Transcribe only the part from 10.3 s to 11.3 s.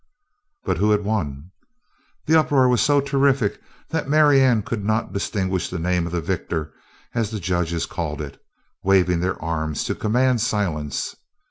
silence.